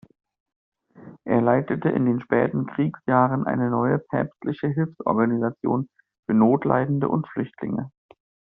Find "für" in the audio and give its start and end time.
6.25-6.33